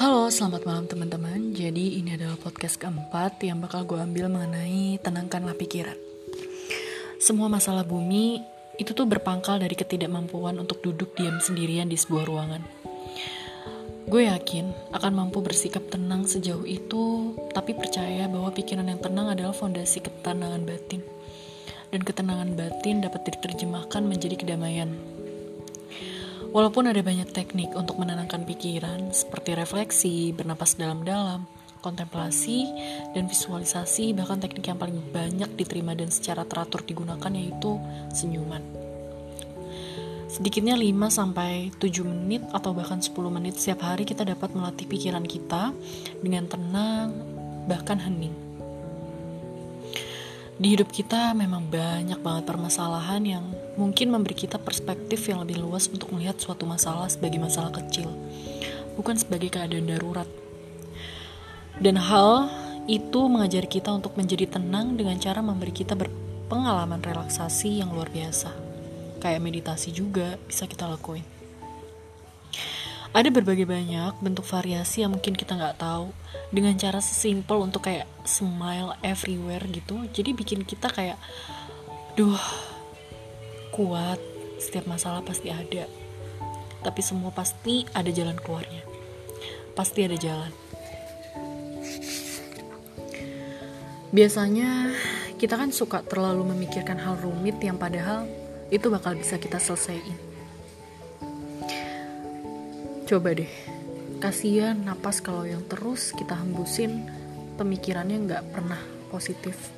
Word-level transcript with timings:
Halo, 0.00 0.32
selamat 0.32 0.64
malam 0.64 0.88
teman-teman. 0.88 1.52
Jadi 1.52 2.00
ini 2.00 2.16
adalah 2.16 2.40
podcast 2.40 2.80
keempat 2.80 3.36
yang 3.44 3.60
bakal 3.60 3.84
gue 3.84 4.00
ambil 4.00 4.32
mengenai 4.32 4.96
tenangkanlah 4.96 5.52
pikiran. 5.52 5.92
Semua 7.20 7.52
masalah 7.52 7.84
bumi 7.84 8.40
itu 8.80 8.96
tuh 8.96 9.04
berpangkal 9.04 9.60
dari 9.60 9.76
ketidakmampuan 9.76 10.56
untuk 10.56 10.80
duduk 10.80 11.12
diam 11.20 11.36
sendirian 11.36 11.84
di 11.84 12.00
sebuah 12.00 12.24
ruangan. 12.24 12.64
Gue 14.08 14.24
yakin 14.24 14.72
akan 14.96 15.12
mampu 15.12 15.44
bersikap 15.44 15.84
tenang 15.92 16.24
sejauh 16.24 16.64
itu, 16.64 17.36
tapi 17.52 17.76
percaya 17.76 18.24
bahwa 18.24 18.48
pikiran 18.56 18.88
yang 18.88 19.04
tenang 19.04 19.28
adalah 19.36 19.52
fondasi 19.52 20.00
ketenangan 20.00 20.64
batin. 20.64 21.04
Dan 21.92 22.00
ketenangan 22.08 22.56
batin 22.56 23.04
dapat 23.04 23.28
diterjemahkan 23.28 24.00
menjadi 24.00 24.40
kedamaian. 24.40 25.19
Walaupun 26.50 26.90
ada 26.90 26.98
banyak 26.98 27.30
teknik 27.30 27.70
untuk 27.78 28.02
menenangkan 28.02 28.42
pikiran, 28.42 29.14
seperti 29.14 29.54
refleksi, 29.54 30.34
bernapas 30.34 30.74
dalam-dalam, 30.74 31.46
kontemplasi, 31.78 32.66
dan 33.14 33.30
visualisasi, 33.30 34.10
bahkan 34.18 34.42
teknik 34.42 34.66
yang 34.66 34.74
paling 34.74 34.98
banyak 35.14 35.46
diterima 35.54 35.94
dan 35.94 36.10
secara 36.10 36.42
teratur 36.42 36.82
digunakan 36.82 37.30
yaitu 37.30 37.78
senyuman. 38.10 38.66
Sedikitnya 40.26 40.74
5-7 40.74 41.78
menit 42.02 42.42
atau 42.50 42.74
bahkan 42.74 42.98
10 42.98 43.14
menit 43.30 43.54
setiap 43.54 43.86
hari 43.86 44.02
kita 44.02 44.26
dapat 44.26 44.50
melatih 44.50 44.90
pikiran 44.90 45.22
kita 45.22 45.70
dengan 46.18 46.50
tenang, 46.50 47.14
bahkan 47.70 48.02
hening. 48.02 48.49
Di 50.60 50.76
hidup 50.76 50.92
kita 50.92 51.32
memang 51.32 51.72
banyak 51.72 52.20
banget 52.20 52.44
permasalahan 52.44 53.24
yang 53.24 53.44
mungkin 53.80 54.12
memberi 54.12 54.36
kita 54.36 54.60
perspektif 54.60 55.24
yang 55.24 55.40
lebih 55.40 55.56
luas 55.56 55.88
untuk 55.88 56.12
melihat 56.12 56.36
suatu 56.36 56.68
masalah 56.68 57.08
sebagai 57.08 57.40
masalah 57.40 57.72
kecil, 57.72 58.12
bukan 58.92 59.16
sebagai 59.16 59.48
keadaan 59.48 59.88
darurat. 59.88 60.28
Dan 61.80 61.96
hal 61.96 62.52
itu 62.84 63.24
mengajari 63.24 63.72
kita 63.72 63.88
untuk 63.88 64.20
menjadi 64.20 64.60
tenang 64.60 65.00
dengan 65.00 65.16
cara 65.16 65.40
memberi 65.40 65.72
kita 65.72 65.96
berpengalaman 65.96 67.00
relaksasi 67.00 67.80
yang 67.80 67.96
luar 67.96 68.12
biasa. 68.12 68.52
Kayak 69.16 69.40
meditasi 69.40 69.96
juga 69.96 70.36
bisa 70.44 70.68
kita 70.68 70.84
lakuin. 70.84 71.39
Ada 73.10 73.26
berbagai 73.34 73.66
banyak 73.66 74.22
bentuk 74.22 74.46
variasi 74.46 75.02
yang 75.02 75.10
mungkin 75.10 75.34
kita 75.34 75.58
nggak 75.58 75.82
tahu 75.82 76.14
dengan 76.54 76.78
cara 76.78 77.02
sesimpel 77.02 77.58
untuk 77.58 77.90
kayak 77.90 78.06
smile 78.22 78.94
everywhere 79.02 79.66
gitu. 79.66 80.06
Jadi 80.14 80.30
bikin 80.30 80.62
kita 80.62 80.86
kayak, 80.86 81.18
duh, 82.14 82.38
kuat. 83.74 84.22
Setiap 84.62 84.86
masalah 84.86 85.26
pasti 85.26 85.50
ada. 85.50 85.90
Tapi 86.86 87.00
semua 87.02 87.34
pasti 87.34 87.82
ada 87.98 88.14
jalan 88.14 88.38
keluarnya. 88.38 88.86
Pasti 89.74 90.06
ada 90.06 90.14
jalan. 90.14 90.54
Biasanya 94.14 94.94
kita 95.34 95.58
kan 95.58 95.74
suka 95.74 96.06
terlalu 96.06 96.46
memikirkan 96.54 97.02
hal 97.02 97.18
rumit 97.18 97.58
yang 97.58 97.74
padahal 97.74 98.30
itu 98.70 98.86
bakal 98.86 99.18
bisa 99.18 99.34
kita 99.34 99.58
selesaiin 99.58 100.29
Coba 103.10 103.34
deh, 103.34 103.50
kasihan 104.22 104.78
napas 104.86 105.18
kalau 105.18 105.42
yang 105.42 105.66
terus 105.66 106.14
kita 106.14 106.30
hembusin 106.38 107.10
pemikirannya 107.58 108.22
nggak 108.22 108.54
pernah 108.54 108.78
positif. 109.10 109.74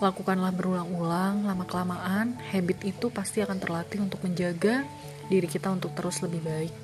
Lakukanlah 0.00 0.56
berulang-ulang, 0.56 1.44
lama-kelamaan, 1.44 2.40
habit 2.48 2.96
itu 2.96 3.12
pasti 3.12 3.44
akan 3.44 3.60
terlatih 3.60 4.00
untuk 4.00 4.24
menjaga 4.24 4.88
diri 5.28 5.44
kita 5.44 5.68
untuk 5.68 5.92
terus 5.92 6.24
lebih 6.24 6.40
baik. 6.40 6.80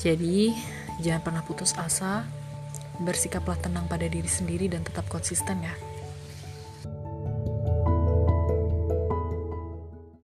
Jadi, 0.00 0.56
jangan 1.04 1.20
pernah 1.20 1.42
putus 1.44 1.76
asa, 1.76 2.24
bersikaplah 2.96 3.60
tenang 3.60 3.84
pada 3.92 4.08
diri 4.08 4.24
sendiri 4.24 4.72
dan 4.72 4.80
tetap 4.80 5.04
konsisten 5.12 5.60
ya. 5.60 5.93